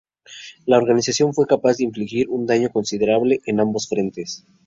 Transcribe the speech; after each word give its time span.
La 0.65 0.79
organización 0.79 1.31
fue 1.31 1.45
capaz 1.45 1.77
de 1.77 1.83
infligir 1.83 2.27
un 2.27 2.47
daño 2.47 2.71
considerable 2.71 3.39
en 3.45 3.59
ambos 3.59 3.87
frentes. 3.87 4.47